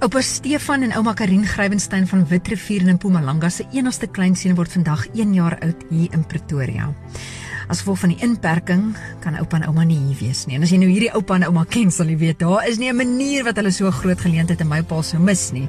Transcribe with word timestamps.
Oupa 0.00 0.22
Stefan 0.24 0.80
en 0.80 0.94
ouma 0.96 1.12
Karin 1.12 1.42
Grywenstein 1.44 2.06
van 2.08 2.22
Witrifuur 2.24 2.80
in 2.80 2.94
Mpumalanga 2.94 3.50
se 3.52 3.66
enigste 3.76 4.06
kleinseun 4.08 4.54
word 4.56 4.72
vandag 4.72 5.02
1 5.12 5.34
jaar 5.36 5.58
oud 5.60 5.82
hier 5.90 6.14
in 6.16 6.22
Pretoria. 6.24 6.86
As 7.68 7.82
gevolg 7.82 8.00
van 8.00 8.14
die 8.14 8.24
inperking 8.24 8.86
kan 9.20 9.36
oupa 9.36 9.58
en 9.58 9.66
ouma 9.68 9.84
nie 9.84 9.98
hier 10.06 10.16
wees 10.22 10.46
nie. 10.48 10.56
En 10.56 10.64
as 10.64 10.72
jy 10.72 10.78
nou 10.80 10.88
hierdie 10.88 11.12
oupa 11.12 11.36
en 11.36 11.44
ouma 11.50 11.66
ken, 11.68 11.92
sal 11.92 12.08
jy 12.08 12.16
weet 12.16 12.40
daar 12.40 12.64
is 12.64 12.80
nie 12.80 12.88
'n 12.88 12.96
manier 12.96 13.44
wat 13.44 13.60
hulle 13.60 13.70
so 13.70 13.90
groot 13.90 14.20
geleentheid 14.20 14.60
in 14.60 14.68
my 14.68 14.80
pa 14.82 15.02
sou 15.02 15.20
mis 15.20 15.52
nie. 15.52 15.68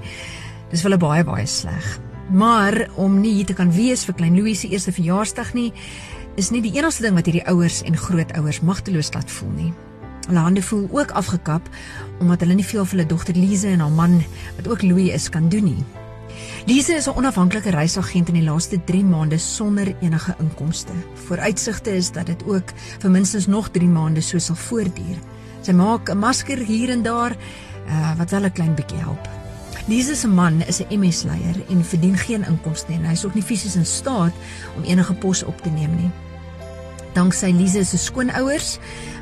Dis 0.72 0.82
vir 0.82 0.92
hulle 0.92 1.04
baie 1.10 1.24
baie 1.26 1.46
sleg. 1.46 2.00
Maar 2.32 2.88
om 2.96 3.20
nie 3.20 3.34
hier 3.34 3.46
te 3.46 3.54
kan 3.54 3.72
wees 3.72 4.06
vir 4.06 4.16
klein 4.16 4.38
Louis 4.38 4.60
se 4.60 4.70
eerste 4.70 4.94
verjaarsdag 4.94 5.54
nie, 5.54 5.74
is 6.38 6.52
nie 6.52 6.62
die 6.62 6.78
enigste 6.80 7.04
ding 7.04 7.16
wat 7.16 7.26
hierdie 7.26 7.48
ouers 7.48 7.84
en 7.84 7.98
grootouers 7.98 8.62
magteloos 8.62 9.14
laat 9.14 9.32
voel 9.32 9.52
nie. 9.52 9.74
Hulle 10.28 10.40
hande 10.40 10.62
voel 10.62 10.88
ook 10.92 11.12
afgekap 11.12 11.70
omdat 12.20 12.40
hulle 12.40 12.54
nie 12.54 12.66
veel 12.66 12.86
vir 12.86 12.98
hulle 12.98 13.10
dogter 13.10 13.36
Lize 13.36 13.68
en 13.68 13.80
haar 13.80 13.92
man 13.92 14.24
wat 14.56 14.68
ook 14.68 14.82
Louis 14.82 15.14
is 15.14 15.30
kan 15.30 15.50
doen 15.50 15.64
nie. 15.64 15.84
Lize 16.66 16.94
is 16.94 17.08
'n 17.08 17.18
onafhanklike 17.18 17.70
reisagent 17.70 18.28
in 18.28 18.34
die 18.34 18.44
laaste 18.44 18.84
3 18.84 19.04
maande 19.04 19.38
sonder 19.38 19.96
enige 20.02 20.36
inkomste. 20.40 20.92
Vooruitsigte 21.14 21.96
is 21.96 22.12
dat 22.12 22.26
dit 22.26 22.44
ook 22.46 22.74
vir 23.00 23.12
minstens 23.12 23.48
nog 23.48 23.70
3 23.70 23.88
maande 23.88 24.22
so 24.22 24.38
sal 24.38 24.56
voortduur. 24.56 25.18
Sy 25.62 25.72
maak 25.72 26.10
'n 26.10 26.18
masker 26.18 26.58
hier 26.58 26.90
en 26.90 27.04
daar 27.04 27.32
uh, 27.88 28.18
wat 28.18 28.30
wel 28.30 28.44
'n 28.44 28.52
klein 28.52 28.76
bietjie 28.76 29.00
help. 29.00 29.30
Lize 29.88 30.16
se 30.16 30.28
man 30.28 30.62
is 30.62 30.80
'n 30.80 31.00
MS-leier 31.00 31.56
en 31.70 31.86
verdien 31.86 32.18
geen 32.18 32.46
inkomste 32.46 32.92
nie 32.92 33.00
en 33.00 33.06
hy 33.06 33.12
is 33.12 33.26
ook 33.26 33.34
nie 33.34 33.44
fisies 33.44 33.76
in 33.76 33.86
staat 33.86 34.34
om 34.78 34.84
enige 34.84 35.14
pos 35.14 35.44
op 35.44 35.62
te 35.62 35.70
neem 35.70 35.96
nie. 35.96 36.12
Danksy 37.14 37.52
Lize 37.52 37.84
se 37.86 37.98
skoonouers 37.98 38.78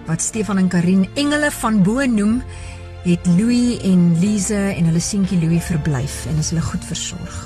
wat 0.07 0.21
Stefan 0.21 0.57
en 0.57 0.69
Karin 0.69 1.07
engele 1.15 1.51
van 1.51 1.83
bo 1.83 2.05
noem, 2.05 2.39
het 3.03 3.27
Louis 3.37 3.79
en 3.87 4.19
Lize 4.19 4.57
en 4.57 4.89
hulle 4.89 5.01
seentjie 5.01 5.39
Louis 5.39 5.63
verblyf 5.63 6.25
en 6.29 6.37
is 6.41 6.49
hulle 6.53 6.65
goed 6.65 6.85
versorg. 6.85 7.37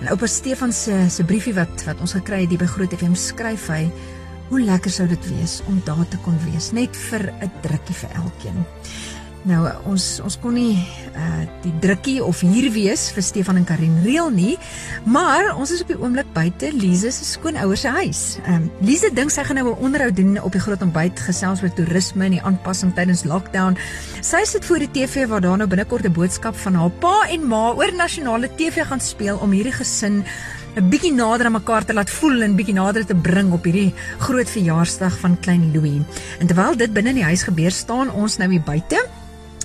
En 0.00 0.08
oupa 0.08 0.26
Stefan 0.26 0.72
se 0.72 1.04
se 1.08 1.24
briefie 1.24 1.54
wat 1.54 1.84
wat 1.84 2.00
ons 2.00 2.16
gekry 2.16 2.42
het 2.44 2.52
hier 2.52 2.62
by 2.62 2.68
Groot 2.70 2.94
FM 2.96 3.14
skryf 3.14 3.68
hy 3.68 3.84
hoe 4.50 4.60
lekker 4.64 4.90
sou 4.90 5.06
dit 5.08 5.28
wees 5.30 5.60
om 5.70 5.78
daar 5.84 6.06
te 6.10 6.18
kon 6.24 6.36
wees 6.48 6.72
net 6.72 6.96
vir 7.08 7.30
'n 7.30 7.52
drukkie 7.62 7.94
vir 7.94 8.10
elkeen. 8.16 8.64
Nou 9.48 9.62
ons 9.88 10.06
ons 10.20 10.34
kon 10.42 10.52
nie 10.52 10.76
uh 11.16 11.38
die 11.60 11.72
drukkie 11.80 12.22
of 12.24 12.38
hier 12.40 12.70
wees 12.72 13.10
vir 13.12 13.24
Stefan 13.24 13.58
en 13.60 13.66
Karin 13.68 13.98
reël 14.00 14.30
nie, 14.32 14.54
maar 15.04 15.50
ons 15.52 15.72
is 15.74 15.82
op 15.84 15.90
die 15.92 15.98
oomblik 15.98 16.28
buite 16.32 16.70
Lize 16.72 17.10
se 17.12 17.26
skoonouers 17.28 17.84
se 17.84 17.92
huis. 17.92 18.22
Ehm 18.46 18.66
um, 18.66 18.70
Lize 18.84 19.10
dink 19.16 19.32
sy 19.32 19.44
gaan 19.44 19.60
nou 19.60 19.72
'n 19.72 19.84
onderhoud 19.84 20.16
doen 20.16 20.40
op 20.40 20.52
die 20.52 20.60
groot 20.60 20.82
ontbyt 20.82 21.20
gesels 21.20 21.62
oor 21.62 21.72
toerisme 21.72 22.24
en 22.24 22.36
die 22.36 22.42
aanpassing 22.42 22.94
tydens 22.94 23.24
lockdown. 23.24 23.76
Sy 24.20 24.44
sit 24.44 24.64
voor 24.64 24.78
die 24.78 24.90
TV 24.92 25.26
waar 25.28 25.40
daar 25.40 25.56
nou 25.56 25.68
binnekort 25.68 26.04
'n 26.04 26.12
boodskap 26.12 26.56
van 26.56 26.74
haar 26.74 26.90
pa 26.90 27.28
en 27.28 27.48
ma 27.48 27.72
oor 27.72 27.92
nasionale 27.92 28.48
TV 28.56 28.84
gaan 28.84 29.00
speel 29.00 29.36
om 29.36 29.52
hierdie 29.52 29.76
gesin 29.76 30.24
'n 30.76 30.88
bietjie 30.88 31.12
nader 31.12 31.46
aan 31.46 31.52
mekaar 31.52 31.84
te 31.84 31.92
laat 31.92 32.10
voel 32.10 32.42
en 32.42 32.56
bietjie 32.56 32.74
nader 32.74 33.06
te 33.06 33.14
bring 33.14 33.52
op 33.52 33.64
hierdie 33.64 33.94
groot 34.18 34.48
verjaarsdag 34.50 35.18
van 35.18 35.40
klein 35.40 35.72
Louis. 35.72 36.02
En 36.38 36.46
terwyl 36.46 36.76
dit 36.76 36.92
binne 36.92 37.08
in 37.08 37.14
die 37.14 37.24
huis 37.24 37.42
gebeur, 37.42 37.70
staan 37.70 38.10
ons 38.10 38.36
nou 38.36 38.50
hier 38.50 38.62
buite 38.62 39.19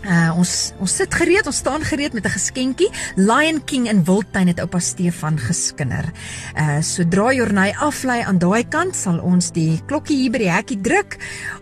Uh, 0.06 0.38
ons 0.38 0.52
ons 0.78 0.92
sit 1.02 1.16
gereed, 1.18 1.48
ons 1.50 1.58
staan 1.58 1.82
gereed 1.82 2.14
met 2.14 2.26
'n 2.26 2.30
geskenkie. 2.38 2.90
Lion 3.16 3.64
King 3.66 3.90
in 3.90 4.04
Wildtuin 4.04 4.48
het 4.48 4.60
oupa 4.60 4.80
Stefan 4.80 5.40
geskinder. 5.40 6.06
Uh 6.54 6.82
sodra 6.82 7.34
Jornay 7.34 7.74
aflei 7.80 8.22
aan 8.22 8.38
daai 8.38 8.68
kant, 8.70 8.96
sal 8.96 9.20
ons 9.20 9.52
die 9.52 9.82
klokkie 9.88 10.18
hier 10.18 10.32
by 10.32 10.38
die 10.38 10.52
hekkie 10.52 10.82
druk 10.82 11.18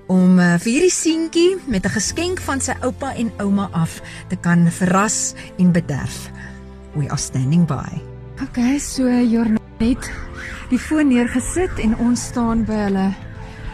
om 0.07 0.39
uh, 0.39 0.59
vir 0.59 0.71
hierdie 0.71 0.91
seentjie 0.91 1.55
met 1.67 1.85
'n 1.85 1.89
geskenk 1.89 2.41
van 2.41 2.59
sy 2.59 2.75
oupa 2.81 3.13
en 3.15 3.31
ouma 3.39 3.69
af 3.71 4.01
te 4.27 4.35
kan 4.35 4.67
verras 4.71 5.33
en 5.57 5.71
bederf. 5.71 6.31
We 6.95 7.07
are 7.09 7.17
standing 7.17 7.65
by. 7.65 8.01
Okay, 8.43 8.79
so 8.79 9.07
Jornay 9.07 9.57
het 9.79 10.11
die 10.69 10.79
foon 10.79 11.07
neergesit 11.07 11.79
en 11.79 11.97
ons 11.97 12.21
staan 12.21 12.65
by 12.65 12.73
hulle 12.73 13.13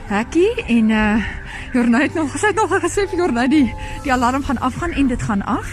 hekkie 0.10 0.64
en 0.68 0.90
uh 0.90 1.39
Jornay 1.74 2.02
het 2.02 2.14
nog 2.14 2.32
gesê 2.34 2.54
nog 2.56 2.72
gesê 2.82 3.06
vir 3.10 3.18
Jornay 3.18 3.48
die 3.48 3.68
die 4.04 4.14
alarm 4.14 4.44
gaan 4.44 4.58
afgaan 4.58 4.92
en 4.92 5.08
dit 5.08 5.22
gaan 5.22 5.42
af. 5.42 5.70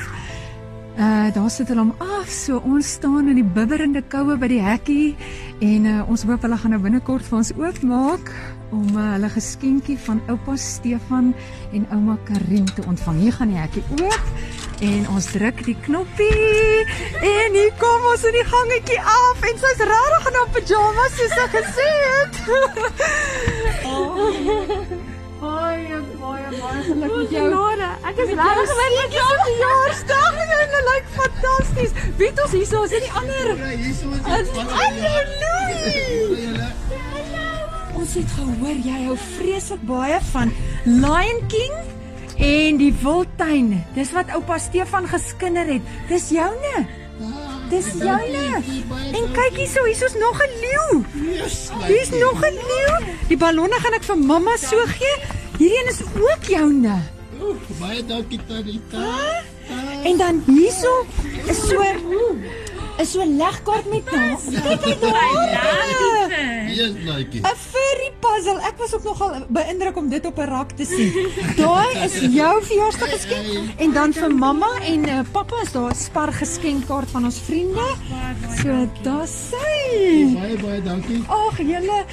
Uh 0.99 1.33
daar 1.33 1.51
sit 1.51 1.69
hulle 1.69 1.81
hom 1.81 1.95
af. 1.99 2.29
So 2.29 2.57
ons 2.65 2.93
staan 2.93 3.29
in 3.29 3.35
die 3.41 3.45
bibberende 3.45 4.03
koue 4.09 4.37
by 4.37 4.49
die 4.49 4.63
hekkie 4.65 5.17
en 5.61 5.85
uh, 5.85 6.09
ons 6.09 6.25
hoop 6.29 6.43
hulle 6.45 6.57
gaan 6.57 6.73
nou 6.73 6.81
binnekort 6.81 7.25
vir 7.29 7.39
ons 7.39 7.53
oopmaak 7.57 8.33
om 8.73 8.97
uh, 8.97 9.13
hulle 9.15 9.29
geskenkie 9.33 9.99
van 10.07 10.21
oupa 10.33 10.57
Stefan 10.57 11.35
en 11.73 11.87
ouma 11.93 12.17
Karin 12.29 12.65
te 12.65 12.85
ontvang. 12.87 13.21
Hier 13.25 13.37
gaan 13.37 13.53
die 13.53 13.61
hekkie 13.61 13.85
oop 14.01 14.81
en 14.85 15.09
ons 15.17 15.31
druk 15.33 15.63
die 15.65 15.77
knoppie 15.85 16.85
en 17.25 17.57
hier 17.57 17.73
kom 17.81 18.11
ons 18.13 18.25
in 18.29 18.37
die 18.37 18.49
gangetjie 18.49 19.01
af 19.01 19.47
en 19.51 19.63
sy's 19.65 19.85
regtig 19.93 20.29
in 20.33 20.41
haar 20.41 20.51
pyjamas 20.57 21.21
soos 21.21 21.37
sy 21.41 21.47
gesê 21.57 21.91
het. 22.09 22.43
gelukkig 26.87 27.31
jou. 27.35 27.47
Nora, 27.53 27.91
ek 28.11 28.17
is 28.25 28.31
regtig 28.39 28.71
gelukkig 28.73 29.13
jou 29.19 29.29
verjaarsdag 29.43 30.33
en 30.45 30.49
dit 30.55 30.77
lyk 30.89 31.07
fantasties. 31.17 31.93
Wie 32.17 32.29
het 32.31 32.43
ons 32.45 32.55
hierso? 32.57 32.83
Is 32.87 32.95
dit 32.95 33.07
die 33.07 33.15
ander? 33.23 33.47
Ja, 33.57 33.71
hierso 33.83 34.07
is 34.11 34.21
dit. 34.55 34.77
Halleluja. 34.79 35.57
Ons 37.97 38.13
het 38.15 38.31
gehoor 38.37 38.79
jy 38.85 38.99
hou 39.07 39.17
vreeslik 39.37 39.83
baie 39.89 40.19
van 40.31 40.53
Lion 40.85 41.41
King 41.53 41.75
en 42.37 42.77
die 42.81 42.93
Wildtuin. 43.03 43.73
Dis 43.97 44.13
wat 44.15 44.31
oupa 44.37 44.59
Stefan 44.63 45.09
geskinder 45.11 45.67
het. 45.67 45.83
Dis 46.11 46.29
joune. 46.35 46.87
Dis 47.71 47.89
joune. 47.99 48.63
En 49.17 49.25
kyk 49.35 49.57
hierso, 49.57 49.85
hierso's 49.89 50.15
nog 50.21 50.37
'n 50.45 50.53
leeu. 50.63 51.05
Hier's 51.89 52.13
nog 52.13 52.39
'n 52.45 52.55
leeu. 52.71 52.97
Die 53.29 53.37
ballonne 53.37 53.79
gaan 53.81 53.95
ek 53.95 54.05
vir 54.05 54.19
mamma 54.19 54.57
so 54.57 54.77
gee. 54.87 55.17
Hierdie 55.57 55.79
een 55.79 55.89
is 55.89 56.01
ook 56.03 56.43
joune. 56.45 56.97
Ooh, 57.41 57.57
baie 57.81 58.05
dankie 58.05 58.41
Tanita. 58.47 59.15
En 60.05 60.17
dan 60.17 60.43
hierso 60.47 61.07
is 61.47 61.69
so 61.69 61.83
is 62.99 63.11
so 63.13 63.21
'n 63.21 63.37
legkaart 63.37 63.87
met 63.91 64.11
naam. 64.11 64.39
Kyk 64.63 64.87
net 64.87 65.01
daar. 65.01 66.31
Hier 66.67 66.85
is 66.85 66.95
netjie. 67.05 67.41
'n 67.41 67.57
Furry 67.71 68.11
puzzle. 68.21 68.61
Ek 68.61 68.77
was 68.77 68.95
ook 68.95 69.03
nogal 69.03 69.45
beïndruk 69.49 69.97
om 69.97 70.09
dit 70.09 70.27
op 70.27 70.39
'n 70.39 70.49
rak 70.49 70.71
te 70.71 70.85
sien. 70.85 71.13
Daai 71.57 72.05
is 72.05 72.21
jou 72.21 72.65
verjaarsdag 72.65 73.11
geskenk 73.11 73.69
en 73.77 73.93
dan 73.93 74.13
vir 74.13 74.35
mamma 74.35 74.73
en 74.83 75.09
uh, 75.09 75.21
pappa 75.33 75.57
is 75.63 75.73
daar 75.73 75.91
'n 75.91 75.95
spar 75.95 76.33
geskenkkaart 76.33 77.11
van 77.11 77.25
ons 77.25 77.39
vriende. 77.39 77.87
So 78.63 78.89
daar 79.03 79.29
sê. 79.29 79.69
Baie 80.35 80.57
baie 80.57 80.83
dankie. 80.83 81.23
Ag, 81.29 81.57
julle 81.59 82.05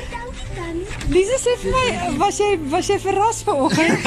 Lisa 1.14 1.38
sê 1.38 1.54
vir 1.62 1.74
my, 1.74 1.88
was 2.22 2.38
jy 2.40 2.50
was 2.72 2.88
jy 2.90 2.98
verras 3.04 3.42
vanoggend? 3.46 4.06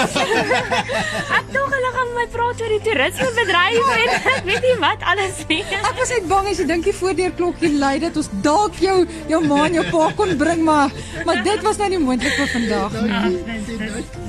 ek 1.38 1.50
dink 1.52 1.74
hulle 1.76 1.90
gaan 1.96 2.12
met 2.12 2.16
my 2.16 2.26
praat 2.32 2.62
oor 2.64 2.72
die 2.72 2.80
toerismebedryf 2.86 3.90
en 3.96 4.12
ek 4.16 4.44
weet 4.48 4.64
nie 4.64 4.76
wat 4.82 5.04
alles 5.12 5.42
nie. 5.50 5.60
Ek 5.76 5.98
was 6.00 6.12
net 6.14 6.28
bang 6.30 6.48
as 6.50 6.62
jy 6.62 6.66
dink 6.70 6.88
die 6.88 6.94
voordeur 6.96 7.34
klokkie 7.38 7.72
lui 7.76 7.94
dat 8.02 8.16
ons 8.22 8.30
dalk 8.46 8.78
jou 8.82 8.96
jou 9.30 9.40
ma 9.46 9.60
en 9.66 9.78
jou 9.80 9.84
pa 9.90 10.08
kon 10.18 10.32
bring, 10.40 10.62
maar 10.66 10.94
maar 11.28 11.42
dit 11.46 11.66
was 11.66 11.80
nou 11.82 11.90
nie 11.94 12.00
moontlik 12.02 12.38
vir 12.40 12.52
vandag 12.54 12.96
nie. 13.02 13.42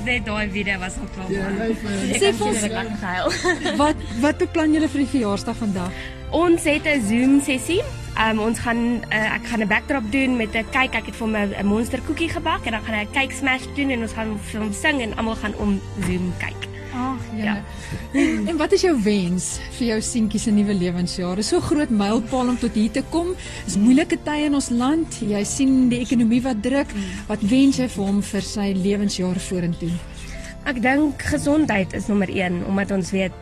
Net 0.08 0.26
daai 0.28 0.48
video 0.52 0.78
was 0.82 0.98
ook 1.02 1.16
wel. 1.20 1.32
Ja, 1.38 1.48
sê 2.20 2.34
vir 2.36 2.46
ons. 2.48 2.60
Wat 3.82 4.04
wat 4.22 4.38
beplan 4.44 4.76
julle 4.76 4.88
vir 4.92 5.04
die 5.04 5.10
verjaarsdag 5.16 5.56
vandag? 5.60 6.04
Ons 6.30 6.68
het 6.68 6.84
'n 6.86 7.00
Zoom 7.08 7.40
sessie. 7.44 7.82
Um, 8.18 8.40
ons 8.42 8.58
gaan 8.58 8.78
uh, 9.14 9.34
ek 9.36 9.44
gaan 9.46 9.62
'n 9.62 9.70
backdrop 9.70 10.06
doen 10.10 10.36
met 10.36 10.50
'n 10.54 10.66
kyk 10.74 10.94
ek 10.94 11.06
het 11.06 11.16
vir 11.16 11.28
my 11.28 11.44
'n 11.54 11.66
monster 11.66 12.00
koekie 12.02 12.28
gebak 12.28 12.66
en 12.66 12.72
dan 12.72 12.82
gaan 12.82 12.94
ek 12.94 13.08
'n 13.08 13.14
kyk 13.14 13.32
smash 13.32 13.66
doen 13.76 13.90
en 13.90 14.02
ons 14.02 14.12
gaan 14.12 14.38
film 14.50 14.72
sing 14.72 15.00
en 15.00 15.16
almal 15.16 15.36
gaan 15.36 15.54
om 15.54 15.80
Zoom 16.02 16.32
kyk. 16.38 16.68
Ag, 16.94 17.22
ja. 17.36 17.62
En 18.46 18.56
wat 18.56 18.72
is 18.72 18.82
jou 18.82 19.02
wens 19.02 19.60
vir 19.76 19.86
jou 19.86 20.00
seentjie 20.00 20.40
se 20.40 20.50
nuwe 20.50 20.74
lewensjaar? 20.74 21.36
Dis 21.36 21.48
so 21.52 21.60
groot 21.60 21.90
mylpaal 21.90 22.48
om 22.48 22.58
tot 22.58 22.74
hier 22.74 22.90
te 22.90 23.02
kom. 23.10 23.34
Dis 23.64 23.76
moeilike 23.76 24.18
tye 24.24 24.48
in 24.48 24.54
ons 24.54 24.70
land. 24.70 25.20
Jy 25.20 25.44
sien 25.44 25.88
die 25.88 26.00
ekonomie 26.00 26.42
wat 26.42 26.62
druk. 26.62 26.94
Wat 27.28 27.42
wens 27.52 27.78
jy 27.78 27.88
vir 27.88 28.04
hom 28.04 28.22
vir 28.22 28.42
sy 28.42 28.72
lewensjaar 28.74 29.38
vorentoe? 29.38 29.92
Ek 30.68 30.82
dink 30.82 31.22
gesondheid 31.22 31.94
is 31.94 32.08
nommer 32.10 32.28
1 32.28 32.64
omdat 32.66 32.90
ons 32.90 33.12
weet 33.14 33.32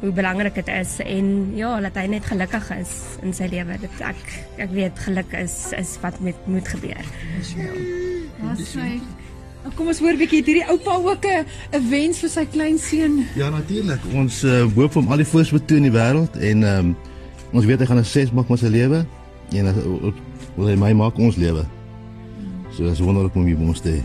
hoe 0.00 0.12
belangrik 0.14 0.54
dit 0.54 0.68
is 0.68 0.98
en 1.04 1.26
ja, 1.56 1.80
dat 1.80 1.96
hy 2.00 2.06
net 2.06 2.26
gelukkig 2.28 2.70
is 2.76 2.92
in 3.22 3.34
sy 3.36 3.48
lewe. 3.52 3.78
Dit 3.82 4.00
ek 4.04 4.22
ek 4.66 4.72
weet 4.74 4.98
geluk 5.06 5.36
is 5.40 5.56
is 5.78 5.96
wat 6.02 6.20
met 6.20 6.38
moet 6.46 6.68
gebeur. 6.68 7.12
Ja, 7.56 8.56
sy. 8.60 8.98
Kom 9.74 9.88
ons 9.88 10.00
hoor 10.04 10.18
bietjie 10.20 10.42
hierdie 10.44 10.66
oupa 10.68 10.98
ook 11.00 11.24
'n 11.24 11.46
'n 11.78 11.88
wens 11.90 12.18
vir 12.20 12.30
sy 12.30 12.44
kleinseun. 12.44 13.24
Ja, 13.34 13.48
natuurlik. 13.50 14.00
Ons 14.12 14.44
uh, 14.44 14.62
hoop 14.74 14.92
vir 14.92 15.02
hom 15.02 15.10
al 15.10 15.22
die 15.24 15.30
voorspoed 15.32 15.66
toe 15.66 15.76
in 15.76 15.88
die 15.88 15.96
wêreld 15.96 16.36
en 16.36 16.62
ehm 16.62 16.78
um, 16.78 16.96
ons 17.52 17.64
weet 17.64 17.80
hy 17.80 17.86
gaan 17.86 17.98
'n 17.98 18.04
ses 18.04 18.32
maak 18.32 18.48
met 18.48 18.58
sy 18.58 18.68
lewe 18.68 19.06
en 19.52 19.66
uh, 19.66 20.12
wil 20.56 20.68
hy 20.68 20.76
my 20.76 20.92
maak 20.92 21.18
ons 21.18 21.36
lewe. 21.36 21.64
So 22.74 22.82
dis 22.82 23.00
wonderlik 23.00 23.34
om 23.34 23.46
hier 23.46 23.56
by 23.56 23.64
ons 23.70 23.80
te 23.80 23.88
hê. 23.88 24.02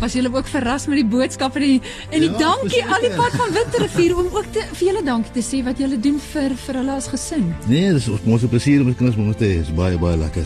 Was 0.00 0.12
julle 0.12 0.34
ook 0.34 0.46
verras 0.46 0.86
met 0.86 0.96
die 1.02 1.06
boodskap 1.06 1.56
en 1.56 1.62
die 1.62 1.80
en 2.10 2.20
die 2.20 2.30
Ja, 2.30 2.38
dankie 2.38 2.84
al 2.84 3.00
die 3.00 3.10
pad 3.16 3.32
van 3.38 3.52
Witrifuur 3.52 4.16
om 4.16 4.26
ook 4.32 4.46
te 4.52 4.64
vir 4.72 4.86
julle 4.88 5.02
dankie 5.04 5.32
te 5.32 5.42
sê 5.46 5.62
wat 5.64 5.78
julle 5.78 6.00
doen 6.00 6.20
vir 6.32 6.50
vir 6.66 6.74
hulle 6.80 6.92
as 6.96 7.06
gesin. 7.12 7.54
Nee, 7.66 7.92
dis 7.92 8.08
ons 8.08 8.20
ons 8.26 8.42
'n 8.42 8.48
plesier 8.48 8.80
om 8.80 8.86
ons 8.88 8.96
kinders 8.96 9.16
met 9.16 9.26
ons 9.26 9.36
te 9.36 9.44
hê. 9.44 9.58
Dis 9.58 9.74
baie 9.74 9.98
baie 9.98 10.16
lekker. 10.16 10.44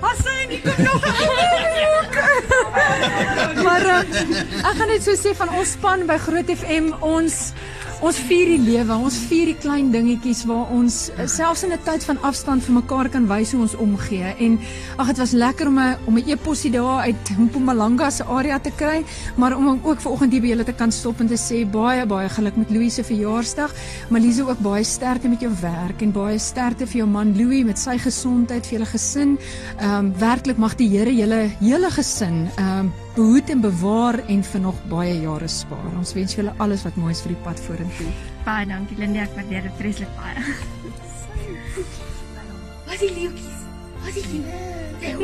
Hassan, 0.00 0.50
ek 0.50 0.62
kom 0.62 0.84
nog 0.84 1.02
Maar 3.66 3.82
uh, 3.86 3.98
ek 4.68 4.74
gaan 4.78 4.88
net 4.88 5.02
so 5.02 5.14
sê 5.18 5.34
van 5.36 5.48
ons 5.58 5.70
span 5.74 6.06
by 6.06 6.16
Groot 6.22 6.50
FM 6.54 6.92
ons 7.00 7.34
ons 8.04 8.18
vier 8.28 8.52
die 8.52 8.60
lewe, 8.62 8.94
ons 8.94 9.16
vier 9.26 9.48
die 9.50 9.56
klein 9.58 9.88
dingetjies 9.90 10.44
waar 10.46 10.70
ons 10.74 11.08
uh, 11.10 11.26
selfs 11.26 11.64
in 11.66 11.72
'n 11.72 11.82
tyd 11.82 12.04
van 12.06 12.18
afstand 12.22 12.62
vir 12.62 12.74
mekaar 12.74 13.08
kan 13.08 13.26
wys 13.26 13.52
hoe 13.52 13.62
ons 13.62 13.74
omgee. 13.74 14.34
En 14.38 14.58
ag 14.98 15.06
dit 15.06 15.18
was 15.18 15.32
lekker 15.32 15.66
om 15.66 15.78
'n 15.78 15.96
om 16.06 16.18
'n 16.18 16.28
e-posie 16.30 16.70
daar 16.70 17.02
uit 17.02 17.30
Mpumalanga 17.38 18.10
se 18.10 18.24
area 18.24 18.58
te 18.58 18.70
kry, 18.70 19.04
maar 19.36 19.56
om 19.56 19.80
ook 19.82 20.00
vanoggend 20.00 20.32
hier 20.32 20.40
by 20.40 20.48
julle 20.48 20.64
te 20.64 20.72
kan 20.72 20.92
stop 20.92 21.20
en 21.20 21.26
te 21.26 21.36
sê 21.36 21.66
baie 21.70 22.06
baie 22.06 22.28
geluk 22.28 22.56
met 22.56 22.70
Louis 22.70 22.94
se 22.94 23.02
verjaarsdag. 23.02 23.74
Malise 24.10 24.48
ook 24.48 24.58
baie 24.58 24.84
sterkte 24.84 25.28
met 25.28 25.40
jou 25.40 25.52
werk 25.60 26.02
en 26.02 26.12
baie 26.12 26.38
sterkte 26.38 26.86
vir 26.86 26.96
jou 26.98 27.08
man 27.08 27.36
Louis 27.36 27.64
met 27.64 27.78
sy 27.78 27.98
gesondheid 27.98 28.66
vir 28.66 28.78
julle 28.78 28.90
gesin. 28.90 29.38
Ehm 29.80 29.90
um, 29.90 30.14
werklik 30.18 30.56
mag 30.56 30.76
die 30.76 30.88
Here 30.88 31.14
julle 31.14 31.50
hele 31.60 31.90
gesin 31.90 32.48
ehm 32.56 32.78
um, 32.78 32.92
behoed 33.18 33.50
en 33.50 33.60
bewaar 33.60 34.18
en 34.30 34.44
vir 34.46 34.60
nog 34.60 34.78
baie 34.86 35.14
jare 35.20 35.48
spaar. 35.50 35.86
Ons 35.98 36.12
wens 36.14 36.36
julle 36.38 36.52
alles 36.62 36.84
wat 36.86 36.98
moois 37.02 37.22
vir 37.24 37.34
die 37.34 37.42
pad 37.42 37.58
vorentoe. 37.66 38.12
Baie 38.46 38.66
dankie 38.70 38.98
Lindy, 39.00 39.18
ek 39.24 39.34
waardeer 39.34 39.66
dit 39.66 39.74
vreeslik 39.80 40.12
baie. 40.20 40.38
Wat 42.86 43.02
die 43.02 43.10
leeuetjies? 43.16 43.58
Wat 44.04 44.14
die 44.14 44.24
leeu? 44.30 44.46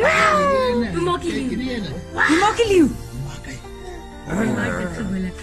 Wow! 0.01 0.83
Hoe 0.97 1.07
maak 1.07 1.23
jy 1.23 1.47
leeu? 1.55 1.95
Hoe 2.19 2.39
maak 2.43 2.59
die 2.59 2.69
leeu? 2.73 2.91
Maak 4.27 4.77
dit 4.83 4.93
gewoonlik. 4.99 5.37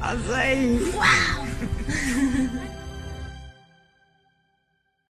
Asai. 0.00 0.52
Wow! 0.96 2.70